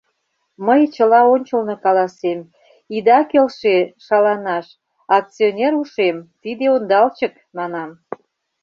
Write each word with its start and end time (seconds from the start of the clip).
Мый 0.65 0.81
чыла 0.95 1.21
ончылно 1.33 1.75
каласем: 1.85 2.39
ида 2.95 3.19
келше 3.29 3.75
шаланаш, 4.05 4.67
акционер 5.17 5.73
ушем— 5.81 6.15
тиде 6.41 6.65
ондалчык, 6.75 7.33
манам. 7.57 7.89